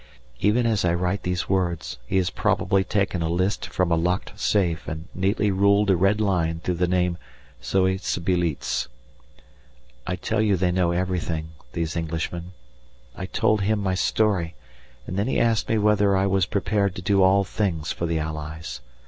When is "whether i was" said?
15.77-16.47